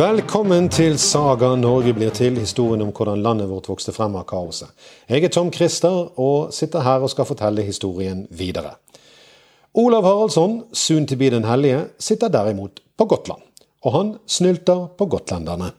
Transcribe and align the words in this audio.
Velkommen 0.00 0.70
til 0.72 0.94
Saga 0.96 1.50
Norge 1.60 1.92
blir 1.92 2.12
til, 2.16 2.38
historien 2.40 2.80
om 2.80 2.92
hvordan 2.94 3.20
landet 3.20 3.50
vårt 3.50 3.66
vokste 3.68 3.92
frem 3.92 4.14
av 4.16 4.22
kaoset. 4.30 4.70
Jeg 5.10 5.26
er 5.26 5.32
Tom 5.34 5.50
Christer 5.52 6.14
og 6.16 6.54
sitter 6.56 6.86
her 6.86 7.02
og 7.04 7.10
skal 7.12 7.26
fortelle 7.28 7.66
historien 7.66 8.22
videre. 8.32 8.78
Olav 9.76 10.06
Haraldsson, 10.08 10.54
soon 10.72 11.04
to 11.04 11.18
be 11.20 11.28
den 11.34 11.44
hellige, 11.44 11.82
sitter 12.00 12.32
derimot 12.32 12.80
på 12.96 13.04
Gotland. 13.10 13.42
Og 13.84 13.92
han 13.92 14.14
snylter 14.24 14.86
på 14.96 15.04
gotlenderne. 15.04 15.74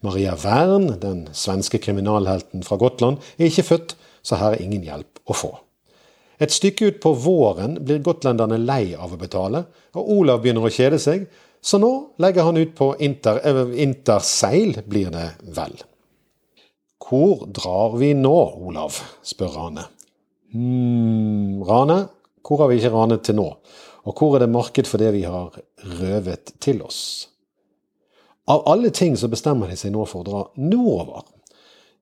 Maria 0.00 0.32
Wern, 0.46 0.94
den 1.02 1.26
svenske 1.36 1.82
kriminalhelten 1.82 2.64
fra 2.64 2.78
Gotland, 2.80 3.18
er 3.36 3.50
ikke 3.50 3.66
født, 3.74 3.96
så 4.22 4.38
her 4.40 4.56
er 4.56 4.64
ingen 4.64 4.86
hjelp 4.86 5.20
å 5.28 5.36
få. 5.36 5.52
Et 6.40 6.54
stykke 6.54 6.88
ut 6.88 7.02
på 7.02 7.12
våren 7.20 7.76
blir 7.84 8.00
gotlenderne 8.00 8.62
lei 8.62 8.94
av 8.96 9.12
å 9.12 9.20
betale, 9.20 9.66
og 9.92 10.10
Olav 10.22 10.40
begynner 10.40 10.64
å 10.64 10.72
kjede 10.72 11.02
seg, 11.02 11.28
så 11.60 11.80
nå 11.82 11.92
legger 12.22 12.46
han 12.48 12.56
ut 12.56 12.74
på 12.78 12.92
inter, 13.02 13.40
eh, 13.44 13.82
interseil, 13.82 14.80
blir 14.86 15.10
det 15.14 15.30
vel. 15.54 15.74
Hvor 17.08 17.46
drar 17.46 17.96
vi 17.96 18.12
nå, 18.14 18.36
Olav? 18.68 19.00
spør 19.22 19.54
Rane. 19.54 19.84
Hm, 20.52 21.62
Rane, 21.64 22.08
hvor 22.46 22.62
har 22.62 22.68
vi 22.70 22.78
ikke 22.80 22.92
ranet 22.92 23.24
til 23.24 23.36
nå? 23.36 23.48
Og 24.08 24.14
hvor 24.16 24.36
er 24.36 24.44
det 24.44 24.52
marked 24.52 24.86
for 24.88 25.00
det 25.00 25.12
vi 25.12 25.24
har 25.28 25.52
røvet 26.00 26.54
til 26.60 26.82
oss? 26.82 27.28
Av 28.48 28.62
alle 28.70 28.90
ting 28.90 29.16
så 29.16 29.28
bestemmer 29.28 29.68
de 29.68 29.76
seg 29.76 29.92
nå 29.92 30.06
for 30.08 30.22
å 30.22 30.28
dra 30.28 30.44
nordover. 30.56 31.26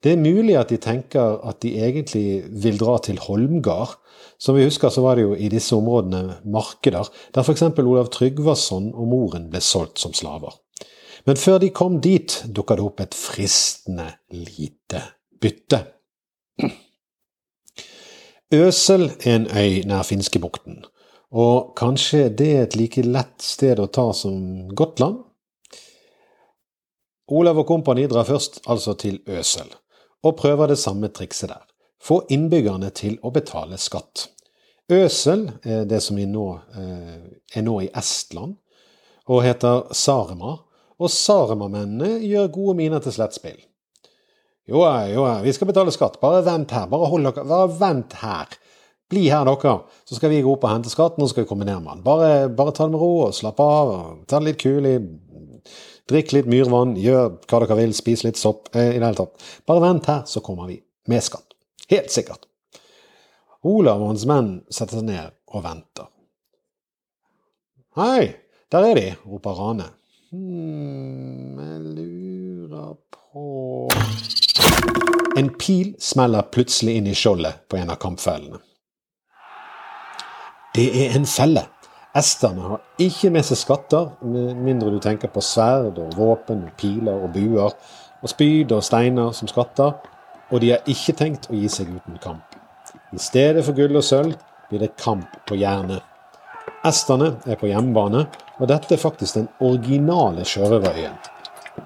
Det 0.02 0.12
er 0.12 0.20
mulig 0.20 0.56
at 0.59 0.70
de 0.70 0.78
tenker 0.82 1.41
at 1.46 1.62
de 1.64 1.73
egentlig 1.80 2.45
vil 2.62 2.78
dra 2.80 2.98
til 3.02 3.18
Holmgard. 3.23 3.96
Som 4.38 4.59
vi 4.59 4.66
husker 4.66 4.92
så 4.92 5.02
var 5.04 5.16
det 5.16 5.24
jo 5.24 5.34
i 5.34 5.48
disse 5.48 5.77
områdene 5.77 6.41
markeder, 6.45 7.09
der 7.34 7.43
f.eks. 7.43 7.62
Olav 7.80 8.10
Tryggvason 8.12 8.93
og 8.95 9.09
moren 9.09 9.48
ble 9.51 9.62
solgt 9.65 10.02
som 10.02 10.12
slaver. 10.16 10.52
Men 11.26 11.37
før 11.40 11.59
de 11.59 11.73
kom 11.74 12.01
dit, 12.04 12.43
dukka 12.46 12.76
det 12.76 12.84
opp 12.84 13.01
et 13.02 13.16
fristende 13.16 14.10
lite 14.30 15.01
bytte. 15.40 15.80
Øsel 18.54 19.09
er 19.24 19.32
en 19.34 19.49
øy 19.51 19.80
nær 19.90 20.04
Finskebukten, 20.06 20.84
og 21.34 21.73
kanskje 21.76 22.28
det 22.30 22.51
er 22.52 22.62
et 22.62 22.76
like 22.78 23.02
lett 23.02 23.43
sted 23.43 23.80
å 23.82 23.88
ta 23.90 24.12
som 24.15 24.68
Gotland? 24.71 25.24
Olav 27.26 27.59
og 27.59 27.66
kompani 27.66 28.06
drar 28.06 28.28
først 28.28 28.60
altså 28.71 28.95
til 28.95 29.18
Øsel, 29.26 29.66
og 30.27 30.37
prøver 30.41 30.73
det 30.73 30.79
samme 30.82 31.10
trikset 31.15 31.52
der. 31.52 31.63
Få 32.02 32.23
innbyggerne 32.30 32.91
til 32.95 33.16
å 33.23 33.32
betale 33.35 33.79
skatt. 33.80 34.29
Øsel 34.93 35.49
er 35.66 35.87
det 35.88 35.99
som 36.05 36.18
er 36.23 36.29
nå, 36.30 36.46
er 36.77 37.65
nå 37.66 37.80
i 37.83 37.91
Estland, 37.99 38.55
og 39.27 39.43
heter 39.43 39.88
Sarema. 39.96 40.59
Og 40.96 41.10
Sarema-mennene 41.13 42.21
gjør 42.24 42.52
gode 42.55 42.77
miner 42.79 43.02
til 43.02 43.13
slettspill. 43.16 43.59
Jo, 44.66 44.83
jo, 45.10 45.24
vi 45.45 45.52
skal 45.55 45.68
betale 45.71 45.93
skatt. 45.95 46.21
Bare 46.23 46.45
vent 46.46 46.73
her. 46.74 46.87
Bare 46.90 47.11
hold 47.11 47.27
dere. 47.29 47.45
Bare 47.46 47.74
vent 47.79 48.16
her. 48.23 48.55
Bli 49.11 49.29
her, 49.30 49.46
dere. 49.46 49.74
Så 50.09 50.18
skal 50.18 50.33
vi 50.33 50.40
gå 50.43 50.55
opp 50.55 50.65
og 50.66 50.73
hente 50.73 50.90
skatten, 50.90 51.23
og 51.23 51.30
skal 51.30 51.45
vi 51.45 51.51
komme 51.51 51.66
ned 51.68 51.83
med 51.85 51.99
den. 51.99 52.07
Bare, 52.07 52.30
bare 52.49 52.74
ta 52.74 52.87
det 52.87 52.95
med 52.96 53.02
ro 53.02 53.11
og 53.29 53.37
slapp 53.37 53.61
av. 53.63 53.93
og 53.93 54.24
Ta 54.27 54.40
det 54.40 54.49
litt 54.49 54.63
kulig. 54.63 54.96
Drikk 56.07 56.32
litt 56.37 56.46
myrvann, 56.51 56.95
gjør 57.02 57.32
hva 57.51 57.62
dere 57.65 57.79
vil, 57.80 57.95
spis 57.96 58.23
litt 58.23 58.38
sopp. 58.38 58.68
Eh, 58.76 58.95
I 58.95 58.99
det 59.01 59.07
hele 59.09 59.18
tatt. 59.18 59.46
Bare 59.66 59.82
vent 59.82 60.07
her, 60.10 60.23
så 60.30 60.43
kommer 60.45 60.68
vi. 60.71 60.79
Med 61.10 61.23
skatt. 61.23 61.57
Helt 61.90 62.12
sikkert. 62.15 62.46
Olav 63.66 64.03
og 64.03 64.12
hans 64.12 64.27
menn 64.28 64.50
setter 64.71 65.00
seg 65.00 65.09
ned 65.09 65.34
og 65.50 65.65
venter. 65.65 66.06
Hei, 67.99 68.37
der 68.71 68.87
er 68.91 68.99
de, 68.99 69.06
roper 69.27 69.56
Rane. 69.59 69.88
Hm, 70.31 71.59
jeg 71.59 71.81
lurer 71.97 72.94
på 73.11 73.88
En 75.38 75.50
pil 75.59 75.94
smeller 76.00 76.47
plutselig 76.53 76.97
inn 76.99 77.09
i 77.11 77.15
skjoldet 77.17 77.67
på 77.71 77.78
en 77.81 77.91
av 77.93 77.99
kampfellene. 78.03 78.61
Det 80.77 80.87
er 81.06 81.17
en 81.17 81.27
felle. 81.28 81.62
Esterne 82.16 82.62
har 82.65 82.81
ikke 83.03 83.28
med 83.28 83.44
seg 83.44 83.59
skatter, 83.60 84.06
med 84.25 84.56
mindre 84.65 84.88
du 84.94 84.97
tenker 85.04 85.28
på 85.28 85.43
sverd 85.44 85.99
og 86.00 86.15
våpen 86.16 86.62
og 86.65 86.77
piler 86.81 87.12
og 87.12 87.34
buer 87.34 87.75
og 88.22 88.31
spyd 88.32 88.72
og 88.72 88.84
steiner 88.87 89.34
som 89.37 89.50
skatter, 89.50 89.93
og 90.49 90.62
de 90.62 90.71
har 90.72 90.88
ikke 90.88 91.12
tenkt 91.19 91.50
å 91.50 91.56
gi 91.59 91.69
seg 91.69 91.91
uten 91.93 92.16
kamp. 92.22 92.56
I 93.12 93.21
stedet 93.21 93.65
for 93.66 93.76
gull 93.76 93.99
og 94.00 94.06
sølv 94.06 94.32
blir 94.71 94.81
det 94.81 94.94
kamp 94.97 95.34
på 95.49 95.59
jernet. 95.60 96.00
Esterne 96.87 97.34
er 97.44 97.60
på 97.60 97.69
hjemmebane, 97.69 98.25
og 98.56 98.71
dette 98.71 98.97
er 98.97 99.03
faktisk 99.03 99.37
den 99.37 99.50
originale 99.60 100.47
sjørøverøyen. 100.49 101.21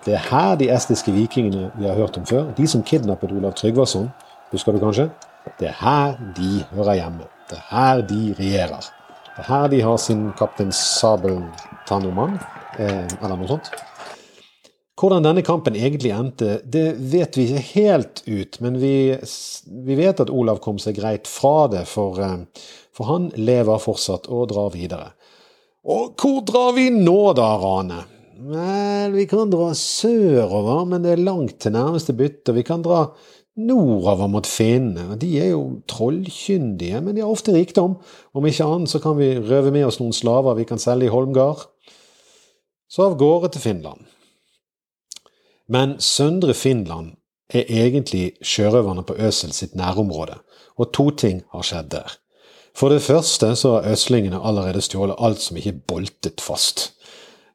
Det 0.04 0.14
er 0.14 0.30
her 0.30 0.54
de 0.60 0.70
estiske 0.70 1.10
vikingene 1.10 1.72
vi 1.74 1.90
har 1.90 1.98
hørt 1.98 2.20
om 2.20 2.28
før, 2.28 2.52
de 2.54 2.68
som 2.70 2.86
kidnappet 2.86 3.34
Olav 3.34 3.58
Tryggvason, 3.58 4.06
husker 4.54 4.78
du 4.78 4.78
kanskje? 4.84 5.10
Det 5.58 5.72
er 5.72 5.76
her 5.82 6.16
de 6.38 6.62
hører 6.70 7.00
hjemme. 7.02 7.26
Det 7.50 7.58
er 7.58 7.68
her 7.74 8.06
de 8.06 8.22
regjerer. 8.38 8.92
Er 9.40 9.46
her 9.48 9.68
de 9.72 9.78
har 9.80 9.96
sin 9.96 10.26
kaptein 10.36 10.72
Sabel 10.72 11.38
Tannoman, 11.88 12.34
eh, 12.76 13.06
eller 13.22 13.38
noe 13.38 13.48
sånt. 13.48 13.70
Hvordan 15.00 15.24
denne 15.24 15.40
kampen 15.40 15.78
egentlig 15.80 16.10
endte, 16.12 16.58
det 16.60 16.98
vet 16.98 17.38
vi 17.38 17.46
ikke 17.46 17.62
helt 17.70 18.20
ut. 18.26 18.58
Men 18.60 18.76
vi, 18.82 19.16
vi 19.86 19.96
vet 19.96 20.20
at 20.20 20.28
Olav 20.28 20.60
kom 20.60 20.76
seg 20.82 20.98
greit 21.00 21.30
fra 21.30 21.70
det, 21.72 21.86
for, 21.88 22.20
eh, 22.20 22.66
for, 22.92 23.08
han 23.08 23.30
lever 23.40 23.80
fortsatt 23.80 24.28
og 24.28 24.50
drar 24.52 24.74
videre. 24.76 25.14
Og 25.88 26.20
hvor 26.20 26.44
drar 26.44 26.76
vi 26.76 26.90
nå 26.92 27.32
da, 27.32 27.54
Rane? 27.64 28.04
Vel, 28.50 29.16
vi 29.16 29.24
kan 29.30 29.48
dra 29.52 29.70
sørover, 29.72 30.84
men 30.84 31.00
det 31.06 31.16
er 31.16 31.24
langt 31.24 31.62
til 31.64 31.72
nærmeste 31.78 32.12
bytte. 32.12 32.52
Vi 32.60 32.66
kan 32.68 32.84
dra 32.84 33.06
nordover 33.66 34.30
mot 34.30 34.46
finnene. 34.46 35.18
De 35.20 35.30
er 35.40 35.52
jo 35.52 35.80
trollkyndige, 35.90 37.00
men 37.04 37.16
de 37.16 37.24
har 37.24 37.32
ofte 37.32 37.54
rikdom. 37.54 37.98
Om 38.34 38.46
ikke 38.48 38.66
annet 38.66 38.92
så 38.92 39.00
kan 39.02 39.18
vi 39.18 39.34
røve 39.38 39.72
med 39.74 39.86
oss 39.88 40.00
noen 40.00 40.16
slaver 40.16 40.58
vi 40.58 40.66
kan 40.68 40.82
selge 40.82 41.08
i 41.08 41.12
Holmgard. 41.12 41.66
Så 42.90 43.06
av 43.06 43.18
gårde 43.20 43.52
til 43.54 43.64
Finland. 43.64 44.06
Men 45.70 46.00
Søndre 46.02 46.54
Finland 46.58 47.14
er 47.54 47.68
egentlig 47.68 48.32
sjørøverne 48.42 49.04
på 49.06 49.14
Øsel 49.18 49.52
sitt 49.54 49.76
nærområde, 49.78 50.40
og 50.78 50.90
to 50.94 51.10
ting 51.10 51.44
har 51.54 51.66
skjedd 51.66 51.92
der. 51.94 52.16
For 52.74 52.90
det 52.90 53.02
første 53.02 53.52
så 53.58 53.76
har 53.76 53.92
øslingene 53.92 54.40
allerede 54.42 54.82
stjålet 54.82 55.18
alt 55.18 55.42
som 55.42 55.58
ikke 55.58 55.74
er 55.74 55.84
boltet 55.92 56.42
fast. 56.42 56.92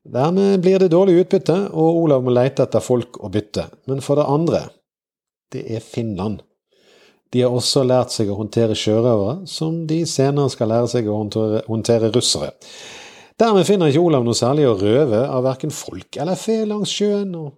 Dermed 0.05 0.61
blir 0.61 0.79
det 0.79 0.91
dårlig 0.93 1.23
utbytte, 1.23 1.55
og 1.73 2.01
Olav 2.03 2.23
må 2.23 2.33
leite 2.35 2.63
etter 2.63 2.83
folk 2.83 3.17
å 3.23 3.31
bytte. 3.33 3.65
Men 3.89 4.03
for 4.05 4.19
det 4.19 4.27
andre, 4.29 4.67
det 5.53 5.63
er 5.75 5.83
Finland. 5.83 6.41
De 7.33 7.41
har 7.43 7.51
også 7.53 7.83
lært 7.83 8.13
seg 8.13 8.29
å 8.31 8.37
håndtere 8.39 8.77
sjørøvere, 8.77 9.41
som 9.49 9.81
de 9.89 10.03
senere 10.07 10.51
skal 10.53 10.71
lære 10.71 10.91
seg 10.93 11.09
å 11.09 11.17
håndtere, 11.19 11.63
håndtere 11.67 12.11
russere. 12.15 12.53
Dermed 13.35 13.67
finner 13.67 13.91
ikke 13.91 14.05
Olav 14.05 14.23
noe 14.23 14.37
særlig 14.37 14.69
å 14.69 14.77
røve 14.79 15.25
av 15.27 15.43
verken 15.43 15.73
folk 15.75 16.15
eller 16.21 16.39
fe 16.39 16.61
langs 16.69 16.93
sjøen, 16.95 17.33
og 17.35 17.57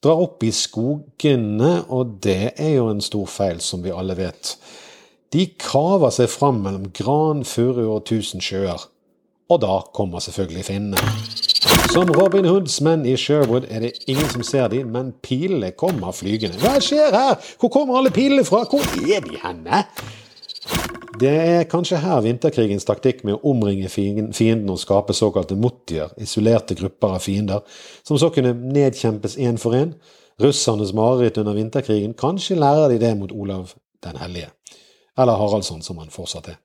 drar 0.00 0.22
opp 0.24 0.46
i 0.46 0.52
skogene, 0.54 1.72
og 1.92 2.16
det 2.24 2.54
er 2.54 2.78
jo 2.78 2.88
en 2.88 3.04
stor 3.04 3.28
feil, 3.28 3.60
som 3.60 3.84
vi 3.84 3.92
alle 3.92 4.16
vet. 4.16 4.54
De 5.34 5.44
kaver 5.60 6.14
seg 6.14 6.30
fram 6.32 6.62
mellom 6.64 6.88
gran, 6.96 7.44
furu 7.44 7.84
og 7.84 8.06
tusen 8.08 8.40
sjøer. 8.40 8.88
Og 9.52 9.60
da 9.60 9.82
kommer 9.96 10.24
selvfølgelig 10.24 10.64
finnene. 10.64 11.47
Som 11.92 12.10
Robin 12.14 12.44
Hoods 12.46 12.76
menn 12.84 13.06
i 13.08 13.16
Sherwood 13.18 13.64
er 13.70 13.82
det 13.82 14.04
ingen 14.06 14.28
som 14.30 14.44
ser 14.46 14.68
dem, 14.70 14.92
men 14.94 15.10
pilene 15.24 15.72
kommer 15.74 16.12
flygende. 16.14 16.60
Hva 16.62 16.76
skjer 16.84 17.14
her? 17.14 17.48
Hvor 17.58 17.72
kommer 17.74 17.98
alle 17.98 18.12
pilene 18.14 18.44
fra? 18.46 18.62
Hvor 18.68 18.84
er 19.02 19.24
de 19.24 19.40
henne? 19.42 19.80
Det 21.18 21.32
er 21.32 21.64
kanskje 21.66 21.98
her 21.98 22.20
vinterkrigens 22.22 22.86
taktikk 22.86 23.24
med 23.26 23.38
å 23.38 23.50
omringe 23.50 23.90
fienden 23.90 24.70
og 24.70 24.78
skape 24.78 25.16
såkalte 25.16 25.56
mottier, 25.58 26.12
isolerte 26.22 26.76
grupper 26.78 27.16
av 27.16 27.24
fiender, 27.24 27.64
som 28.06 28.20
så 28.20 28.30
kunne 28.34 28.54
nedkjempes 28.54 29.34
én 29.42 29.58
for 29.58 29.74
én. 29.74 29.96
Russernes 30.38 30.94
mareritt 30.94 31.40
under 31.42 31.58
vinterkrigen, 31.58 32.14
kanskje 32.14 32.60
lærer 32.60 32.92
de 32.92 33.02
det 33.02 33.16
mot 33.18 33.34
Olav 33.34 33.74
den 34.06 34.20
hellige. 34.22 34.52
Eller 35.18 35.40
Haraldsson, 35.40 35.82
som 35.82 35.98
han 35.98 36.14
fortsatt 36.14 36.52
er. 36.54 36.60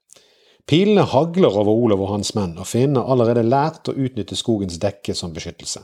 Pilene 0.69 1.03
hagler 1.11 1.57
over 1.59 1.73
Olav 1.73 2.03
og 2.05 2.13
hans 2.13 2.31
menn, 2.37 2.55
og 2.55 2.67
finnene 2.69 3.03
har 3.03 3.11
allerede 3.13 3.43
lært 3.43 3.89
å 3.91 3.95
utnytte 3.95 4.37
skogens 4.39 4.79
dekke 4.81 5.15
som 5.17 5.33
beskyttelse. 5.35 5.83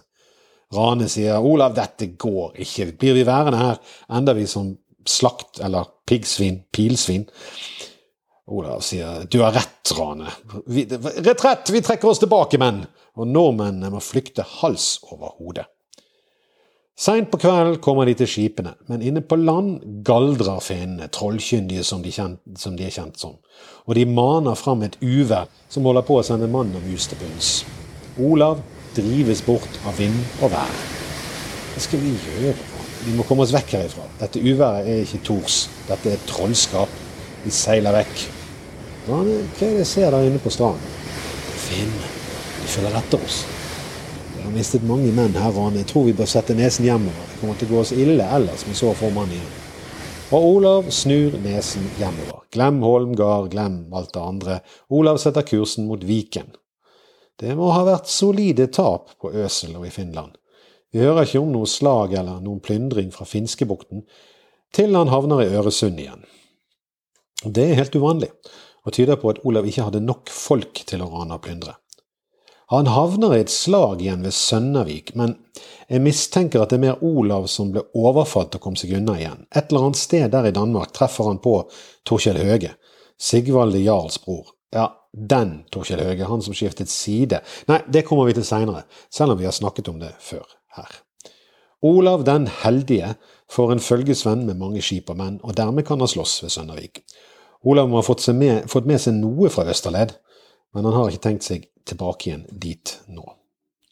Rane 0.75 1.09
sier 1.09 1.41
Olav, 1.43 1.73
dette 1.75 2.11
går 2.19 2.59
ikke, 2.63 2.91
blir 3.01 3.17
vi 3.17 3.25
værende 3.27 3.59
her, 3.59 3.79
ender 4.15 4.37
vi 4.37 4.45
som 4.47 4.75
slakt 5.09 5.59
eller 5.65 5.89
piggsvin, 6.07 6.61
pilsvin. 6.71 7.25
Olav 8.49 8.83
sier 8.85 9.25
du 9.29 9.41
har 9.43 9.55
rett, 9.57 9.91
Rane. 9.97 10.29
Vi, 10.69 10.85
retrett, 11.25 11.69
vi 11.73 11.83
trekker 11.85 12.11
oss 12.11 12.21
tilbake, 12.21 12.61
menn! 12.61 12.85
Og 13.19 13.27
nordmennene 13.27 13.89
må 13.91 13.99
flykte 14.03 14.45
hals 14.61 14.99
over 15.09 15.33
hode. 15.41 15.65
Seint 16.99 17.29
på 17.31 17.37
kvelden 17.39 17.77
kommer 17.79 18.09
de 18.09 18.11
til 18.19 18.27
skipene, 18.27 18.73
men 18.91 19.03
inne 19.07 19.21
på 19.23 19.37
land 19.39 19.77
galdrer 20.03 20.57
finnene, 20.59 21.05
trollkyndige 21.07 21.85
som 21.87 22.01
de, 22.03 22.11
kjent, 22.11 22.41
som 22.59 22.73
de, 22.75 22.89
er 22.89 22.91
kjent 22.91 23.21
som, 23.21 23.37
og 23.87 23.95
de 23.95 24.03
maner 24.03 24.57
fram 24.59 24.83
et 24.83 24.97
uvær 24.99 25.47
som 25.71 25.87
holder 25.87 26.03
på 26.03 26.17
å 26.19 26.25
sende 26.27 26.49
mann 26.51 26.73
og 26.75 26.83
mus 26.83 27.07
til 27.07 27.21
bunns. 27.21 27.51
Olav 28.19 28.59
drives 28.97 29.39
bort 29.45 29.79
av 29.87 29.95
vind 29.95 30.17
og 30.41 30.51
vær. 30.51 30.73
Hva 31.71 31.83
skal 31.85 32.03
vi 32.03 32.11
gjøre? 32.17 32.51
Vi 33.05 33.13
må 33.15 33.23
komme 33.29 33.45
oss 33.45 33.55
vekk 33.55 33.77
herifra. 33.77 34.03
Dette 34.19 34.43
uværet 34.43 34.89
er 34.91 35.05
ikke 35.05 35.21
Tors. 35.29 35.61
Dette 35.87 36.11
er 36.11 36.25
trollskap. 36.27 36.91
Vi 37.45 37.53
seiler 37.55 37.95
vekk. 37.95 38.25
Hva 39.05 39.21
er 39.23 39.47
det 39.61 39.71
jeg 39.77 39.87
ser 39.87 40.11
der 40.11 40.27
inne 40.27 40.43
på 40.43 40.51
stranden? 40.51 40.99
Finn, 41.63 41.95
de 42.59 42.73
følger 42.75 42.99
etter 42.99 43.23
oss. 43.23 43.39
Har 44.49 44.55
mistet 44.57 44.81
mange 44.81 45.11
menn 45.13 45.35
her, 45.37 45.53
og 45.61 45.75
jeg 45.77 45.85
tror 45.85 46.07
vi 46.07 46.13
bør 46.17 46.25
sette 46.25 46.55
nesen 46.57 46.87
hjemover. 46.87 47.25
Det 47.29 47.35
kommer 47.37 47.57
til 47.59 47.67
å 47.67 47.69
gå 47.69 47.81
oss 47.83 47.91
ille 47.93 48.25
ellers 48.33 48.63
med 48.65 48.77
så 48.79 48.95
få 48.97 49.11
mann 49.13 49.29
igjen. 49.29 49.49
Og 50.33 50.45
Olav 50.47 50.87
snur 50.89 51.35
nesen 51.43 51.83
hjemover. 51.99 52.39
Glem 52.49 52.79
Holmgard, 52.81 53.51
glem 53.53 53.75
alt 53.93 54.09
det 54.15 54.23
andre. 54.23 54.55
Olav 54.89 55.19
setter 55.21 55.45
kursen 55.45 55.85
mot 55.85 56.01
Viken. 56.01 56.47
Det 57.37 57.53
må 57.59 57.67
ha 57.75 57.83
vært 57.85 58.09
solide 58.09 58.65
tap 58.73 59.11
på 59.21 59.29
Øsel 59.37 59.75
og 59.77 59.85
i 59.85 59.91
Finland. 59.93 60.33
Vi 60.89 61.03
hører 61.03 61.29
ikke 61.29 61.43
om 61.43 61.51
noe 61.53 61.69
slag 61.69 62.15
eller 62.17 62.41
noen 62.41 62.63
plyndring 62.65 63.11
fra 63.13 63.27
Finskebukten, 63.29 64.01
til 64.73 64.97
han 64.97 65.13
havner 65.13 65.43
i 65.43 65.51
Øresund 65.61 66.01
igjen. 66.01 66.25
Det 67.45 67.67
er 67.67 67.77
helt 67.83 67.99
uvanlig, 68.01 68.31
og 68.81 68.97
tyder 68.97 69.21
på 69.21 69.29
at 69.29 69.45
Olav 69.45 69.69
ikke 69.69 69.85
hadde 69.91 70.01
nok 70.09 70.33
folk 70.33 70.81
til 70.89 71.05
å 71.05 71.11
rane 71.13 71.37
og 71.37 71.45
plyndre. 71.45 71.77
Han 72.69 72.85
havner 72.85 73.33
i 73.33 73.39
et 73.41 73.49
slag 73.49 74.03
igjen 74.03 74.21
ved 74.21 74.35
Sønnavik, 74.37 75.15
men 75.17 75.31
jeg 75.89 76.03
mistenker 76.05 76.61
at 76.61 76.69
det 76.69 76.77
er 76.77 76.83
mer 76.83 76.99
Olav 77.05 77.47
som 77.49 77.71
ble 77.73 77.81
overfalt 77.97 78.53
og 78.59 78.61
kom 78.61 78.75
seg 78.77 78.93
unna 78.99 79.15
igjen. 79.17 79.47
Et 79.49 79.71
eller 79.71 79.87
annet 79.87 79.97
sted 79.97 80.27
der 80.35 80.45
i 80.45 80.53
Danmark 80.53 80.93
treffer 80.93 81.31
han 81.31 81.41
på 81.41 81.55
Torkjell 82.05 82.37
Høge, 82.37 82.75
Sigvalde 83.17 83.81
Jarls 83.81 84.19
bror. 84.21 84.51
Ja, 84.75 84.85
den 85.09 85.63
Torkjell 85.73 86.03
Høge, 86.05 86.27
han 86.29 86.45
som 86.45 86.53
skiftet 86.53 86.93
side. 86.93 87.41
Nei, 87.71 87.79
det 87.89 88.05
kommer 88.05 88.29
vi 88.29 88.37
til 88.37 88.45
seinere, 88.45 88.83
selv 89.09 89.33
om 89.33 89.41
vi 89.41 89.49
har 89.49 89.57
snakket 89.57 89.89
om 89.89 89.97
det 90.03 90.11
før 90.21 90.45
her. 90.77 91.01
Olav 91.81 92.27
den 92.27 92.45
heldige 92.61 93.15
får 93.49 93.73
en 93.73 93.81
følgesvenn 93.81 94.45
med 94.45 94.61
mange 94.61 94.85
skip 94.85 95.09
og 95.09 95.17
menn, 95.17 95.41
og 95.41 95.57
dermed 95.57 95.87
kan 95.89 96.05
han 96.05 96.11
slåss 96.11 96.43
ved 96.43 96.53
Sønnavik. 96.53 97.01
Olav 97.65 97.89
må 97.89 97.97
ha 97.97 98.05
fått, 98.05 98.27
med, 98.29 98.69
fått 98.69 98.85
med 98.85 99.01
seg 99.01 99.17
noe 99.17 99.49
fra 99.49 99.65
Østerled, 99.73 100.13
men 100.77 100.85
han 100.85 100.93
har 100.93 101.09
ikke 101.09 101.25
tenkt 101.25 101.49
seg 101.49 101.65
tilbake 101.89 102.29
igjen 102.29 102.47
dit 102.51 102.95
nå. 103.11 103.25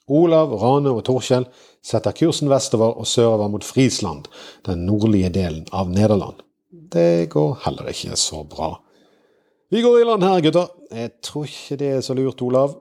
Olav, 0.08 0.54
Rane 0.56 0.94
og 0.96 1.04
Torkjell 1.08 1.48
setter 1.84 2.16
kursen 2.16 2.48
vestover 2.52 2.96
og 2.96 3.08
sørover 3.08 3.52
mot 3.52 3.66
Frisland, 3.66 4.28
den 4.66 4.86
nordlige 4.88 5.32
delen 5.36 5.66
av 5.76 5.92
Nederland. 5.92 6.40
Det 6.72 7.28
går 7.34 7.58
heller 7.66 7.90
ikke 7.92 8.16
så 8.20 8.44
bra. 8.48 8.78
Vi 9.70 9.82
går 9.84 10.00
i 10.00 10.06
land 10.08 10.24
her, 10.24 10.42
gutter. 10.46 10.70
Jeg 10.96 11.12
tror 11.24 11.48
ikke 11.50 11.80
det 11.82 11.90
er 11.98 12.04
så 12.06 12.16
lurt, 12.16 12.42
Olav. 12.42 12.78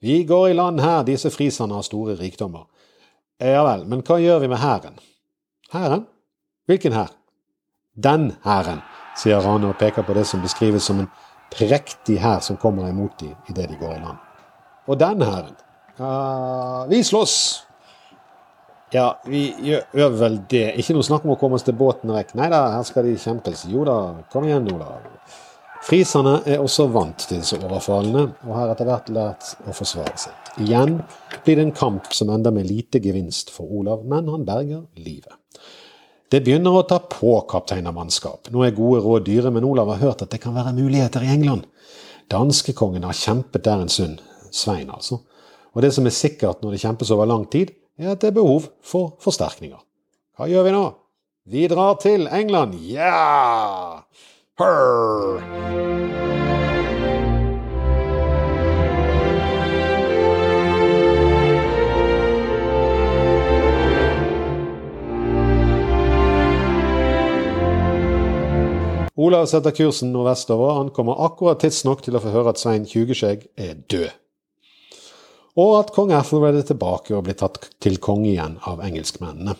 Vi 0.00 0.22
går 0.24 0.48
i 0.48 0.56
land 0.56 0.80
her, 0.80 1.02
disse 1.04 1.30
friserne 1.30 1.76
har 1.76 1.84
store 1.84 2.16
rikdommer. 2.16 2.64
Ja 3.42 3.60
vel, 3.66 3.84
men 3.90 4.00
hva 4.06 4.16
gjør 4.22 4.40
vi 4.40 4.48
med 4.48 4.62
hæren? 4.62 4.96
Hæren? 5.72 6.06
Hvilken 6.66 6.96
hær? 6.96 7.12
Den 7.92 8.30
hæren, 8.46 8.80
sier 9.20 9.44
Rane 9.44 9.68
og 9.68 9.76
peker 9.76 10.06
på 10.06 10.16
det 10.16 10.24
som 10.26 10.40
beskrives 10.40 10.88
som 10.88 11.04
en 11.04 11.10
prektig 11.52 12.16
hær 12.22 12.40
som 12.40 12.56
kommer 12.56 12.88
imot 12.88 13.20
dem 13.20 13.34
idet 13.50 13.68
de 13.68 13.76
går 13.80 13.98
i 13.98 14.00
land. 14.00 14.31
Og 14.88 14.98
den 14.98 15.22
hæren 15.22 15.54
uh, 15.98 16.88
Vi 16.90 17.02
slåss! 17.06 17.36
Ja, 18.92 19.06
vi 19.24 19.46
gjør 19.64 20.16
vel 20.20 20.34
det. 20.52 20.66
Ikke 20.76 20.92
noe 20.92 21.06
snakk 21.06 21.22
om 21.24 21.32
å 21.32 21.38
komme 21.40 21.56
oss 21.56 21.64
til 21.64 21.76
båten 21.78 22.12
vekk. 22.12 22.34
Nei 22.36 22.50
da, 22.52 22.66
her 22.74 22.82
skal 22.84 23.06
de 23.08 23.14
kjempes. 23.16 23.64
Jo 23.72 23.86
da, 23.88 23.94
kom 24.32 24.44
igjen 24.44 24.66
da. 24.68 24.90
Friserne 25.82 26.34
er 26.44 26.60
også 26.60 26.84
vant 26.92 27.24
til 27.24 27.40
disse 27.40 27.56
overfallene, 27.56 28.26
og 28.44 28.52
har 28.54 28.70
etter 28.70 28.86
hvert 28.86 29.08
lært 29.10 29.48
å 29.64 29.72
forsvare 29.74 30.12
seg. 30.20 30.50
Igjen 30.62 30.98
blir 31.42 31.56
det 31.56 31.64
en 31.64 31.72
kamp 31.74 32.12
som 32.12 32.30
ender 32.34 32.52
med 32.54 32.68
lite 32.68 33.00
gevinst 33.02 33.50
for 33.54 33.72
Olav, 33.80 34.04
men 34.04 34.28
han 34.30 34.44
berger 34.46 34.84
livet. 35.00 35.40
Det 36.28 36.42
begynner 36.44 36.76
å 36.76 36.84
ta 36.88 37.00
på 37.00 37.32
kaptein 37.48 37.88
av 37.88 37.96
mannskap. 37.96 38.52
Nå 38.52 38.62
er 38.64 38.76
gode 38.76 39.00
råd 39.04 39.24
dyre, 39.26 39.50
men 39.56 39.66
Olav 39.68 39.90
har 39.94 40.04
hørt 40.04 40.22
at 40.26 40.36
det 40.36 40.42
kan 40.44 40.54
være 40.56 40.76
muligheter 40.76 41.24
i 41.24 41.32
England. 41.32 41.64
Danskekongen 42.32 43.08
har 43.08 43.16
kjempet 43.16 43.64
der 43.64 43.82
en 43.82 43.90
stund, 43.92 44.20
Svein, 44.54 44.90
altså. 44.90 45.20
Og 45.72 45.82
det 45.82 45.92
som 45.96 46.06
er 46.06 46.14
sikkert 46.16 46.62
når 46.62 46.76
det 46.76 46.82
kjempes 46.84 47.12
over 47.14 47.28
lang 47.28 47.46
tid, 47.50 47.72
er 47.98 48.12
at 48.12 48.20
det 48.20 48.32
er 48.32 48.38
behov 48.40 48.68
for 48.84 49.16
forsterkninger. 49.22 49.80
Hva 50.36 50.48
gjør 50.50 50.68
vi 50.68 50.74
nå? 50.76 50.84
Vi 51.52 51.66
drar 51.68 51.98
til 52.02 52.28
England! 52.30 52.78
Ja! 52.86 53.12
Yeah! 54.60 55.82
Olav 69.22 69.46
setter 69.46 69.70
kursen 69.70 70.12
nordvestover. 70.12 70.74
Han 70.74 70.90
kommer 70.90 71.20
akkurat 71.24 71.60
tidsnok 71.62 72.02
til 72.02 72.16
å 72.16 72.22
få 72.22 72.32
høre 72.32 72.54
at 72.54 72.62
Svein 72.62 72.88
Tjugeskjegg 72.88 73.44
er 73.60 73.78
død 73.92 74.10
og 75.60 75.74
at 75.78 75.92
kong 75.92 76.12
Athelred 76.16 76.56
er 76.60 76.66
tilbake 76.70 77.14
og 77.16 77.26
blir 77.26 77.36
tatt 77.38 77.68
til 77.82 77.98
konge 78.00 78.30
igjen 78.30 78.56
av 78.68 78.80
engelskmennene. 78.84 79.56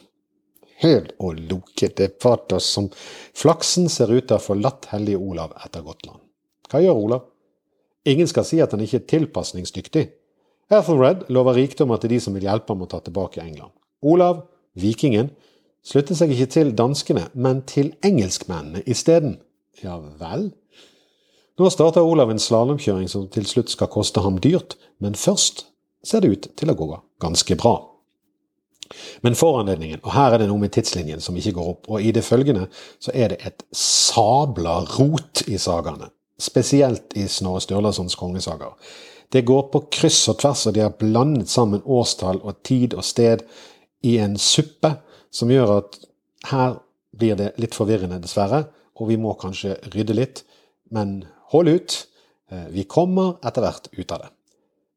Høl 0.82 1.12
og 1.22 1.38
lokete 1.50 2.08
patos 2.22 2.66
som 2.74 2.88
flaksen 3.38 3.90
ser 3.92 4.10
ut 4.10 4.24
til 4.26 4.34
å 4.34 4.40
ha 4.40 4.42
forlatt 4.42 4.88
hellige 4.90 5.20
Olav 5.20 5.52
etter 5.62 5.84
Gotland. 5.84 6.18
Hva 6.70 6.80
gjør 6.82 7.04
Olav? 7.04 7.28
Ingen 8.08 8.26
skal 8.26 8.46
si 8.48 8.58
at 8.64 8.72
han 8.74 8.82
ikke 8.82 9.02
er 9.02 9.08
tilpasningsdyktig. 9.12 10.08
Athelred 10.72 11.28
lover 11.30 11.58
rikdommer 11.60 12.00
til 12.02 12.14
de 12.14 12.18
som 12.24 12.34
vil 12.34 12.48
hjelpe 12.48 12.72
ham 12.72 12.82
å 12.82 12.88
ta 12.90 12.98
tilbake 13.04 13.44
England. 13.44 13.70
Olav, 14.02 14.46
vikingen, 14.74 15.30
slutter 15.86 16.18
seg 16.18 16.32
ikke 16.34 16.50
til 16.50 16.72
danskene, 16.78 17.28
men 17.34 17.62
til 17.68 17.92
engelskmennene 18.02 18.82
isteden. 18.90 19.36
Ja 19.82 19.98
vel? 20.00 20.50
Nå 21.60 21.68
starter 21.70 22.02
Olav 22.02 22.32
en 22.32 22.40
slalåmkjøring 22.42 23.10
som 23.12 23.28
til 23.30 23.46
slutt 23.46 23.70
skal 23.70 23.90
koste 23.92 24.24
ham 24.24 24.40
dyrt, 24.42 24.78
men 24.98 25.14
først 25.18 25.68
ser 26.04 26.22
det 26.22 26.32
ut 26.32 26.50
til 26.58 26.72
å 26.72 26.76
gå 26.78 26.88
ganske 27.22 27.56
bra. 27.58 27.76
Men 29.24 29.36
foranledningen, 29.38 30.02
og 30.02 30.12
her 30.12 30.34
er 30.34 30.42
det 30.42 30.48
noe 30.50 30.60
med 30.60 30.72
tidslinjen 30.74 31.22
som 31.24 31.36
ikke 31.38 31.54
går 31.56 31.70
opp, 31.70 31.88
og 31.88 32.02
i 32.02 32.12
det 32.14 32.24
følgende 32.26 32.66
så 33.00 33.14
er 33.14 33.32
det 33.32 33.40
et 33.46 33.64
sabla 33.76 34.82
rot 34.98 35.44
i 35.48 35.58
sagaene. 35.60 36.10
Spesielt 36.42 37.14
i 37.16 37.28
Snorre 37.30 37.62
Sturlasons 37.62 38.18
kongesagaer. 38.18 38.74
Det 39.32 39.46
går 39.48 39.68
på 39.72 39.86
kryss 39.94 40.26
og 40.28 40.42
tvers, 40.42 40.66
og 40.68 40.76
de 40.76 40.84
har 40.84 40.96
blandet 40.98 41.48
sammen 41.48 41.84
årstall 41.86 42.42
og 42.42 42.60
tid 42.66 42.92
og 42.98 43.06
sted 43.06 43.46
i 44.04 44.18
en 44.20 44.36
suppe 44.36 44.96
som 45.32 45.50
gjør 45.50 45.78
at 45.78 45.96
her 46.50 46.76
blir 47.16 47.38
det 47.38 47.52
litt 47.62 47.76
forvirrende, 47.76 48.20
dessverre, 48.20 48.66
og 49.00 49.08
vi 49.08 49.16
må 49.20 49.32
kanskje 49.40 49.78
rydde 49.94 50.16
litt. 50.18 50.42
Men 50.92 51.22
hold 51.54 51.70
ut. 51.72 51.96
Eh, 52.52 52.68
vi 52.74 52.84
kommer 52.84 53.38
etter 53.46 53.64
hvert 53.64 53.88
ut 53.96 54.12
av 54.12 54.26
det. 54.26 54.30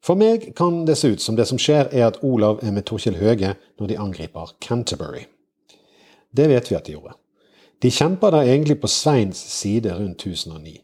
For 0.06 0.18
meg 0.20 0.52
kan 0.58 0.84
det 0.86 1.00
se 1.00 1.16
ut 1.16 1.22
som 1.24 1.38
det 1.38 1.48
som 1.50 1.58
skjer, 1.58 1.90
er 1.90 2.12
at 2.12 2.20
Olav 2.26 2.60
er 2.62 2.74
med 2.76 2.86
Torkjell 2.86 3.18
Høge 3.18 3.56
når 3.80 3.90
de 3.90 3.98
angriper 3.98 4.52
Canterbury. 4.62 5.24
Det 6.36 6.46
vet 6.52 6.70
vi 6.70 6.78
at 6.78 6.86
de 6.86 6.94
gjorde. 6.94 7.16
De 7.82 7.92
kjemper 7.92 8.36
da 8.36 8.44
egentlig 8.46 8.78
på 8.82 8.90
Sveins 8.92 9.40
side 9.40 9.96
rundt 9.98 10.22
1009. 10.28 10.78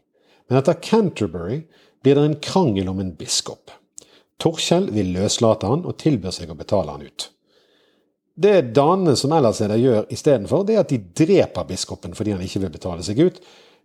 Men 0.48 0.58
etter 0.58 0.80
Canterbury 0.82 1.62
blir 2.02 2.18
det 2.18 2.24
en 2.26 2.40
krangel 2.42 2.90
om 2.90 2.98
en 3.00 3.14
biskop. 3.16 3.70
Torkjell 4.42 4.90
vil 4.90 5.14
løslate 5.14 5.70
han 5.70 5.86
og 5.86 6.00
tilbyr 6.02 6.34
seg 6.34 6.50
å 6.50 6.58
betale 6.58 6.90
han 6.90 7.06
ut. 7.06 7.28
Det 8.34 8.72
danene 8.74 9.14
som 9.16 9.32
ellers 9.36 9.60
er 9.62 9.70
der 9.70 9.80
gjør 9.80 10.06
istedenfor, 10.10 10.64
det 10.66 10.74
er 10.74 10.82
at 10.82 10.90
de 10.90 10.98
dreper 11.22 11.68
biskopen 11.68 12.16
fordi 12.16 12.34
han 12.34 12.42
ikke 12.42 12.64
vil 12.64 12.74
betale 12.74 13.04
seg 13.06 13.20
ut, 13.22 13.38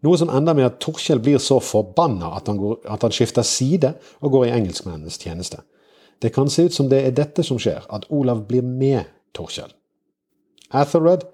noe 0.06 0.18
som 0.20 0.30
ender 0.30 0.58
med 0.58 0.68
at 0.68 0.78
Torkjell 0.84 1.22
blir 1.24 1.40
så 1.42 1.58
forbanna 1.64 2.34
at, 2.38 2.50
at, 2.50 3.02
han 3.02 3.16
skifter 3.16 3.46
side 3.48 3.94
og 4.22 4.36
går 4.36 4.48
i 4.48 4.54
engelskmennenes 4.60 5.18
tjeneste. 5.22 5.64
Det 6.22 6.34
kan 6.34 6.50
se 6.50 6.68
ut 6.68 6.74
som 6.74 6.90
det 6.90 7.04
er 7.06 7.16
dette 7.18 7.46
som 7.46 7.60
skjer, 7.62 7.86
at 7.94 8.08
Olav 8.14 8.46
blir 8.50 8.66
med 8.66 9.10
Torkjell. 9.38 9.74
Athelred 10.74 11.26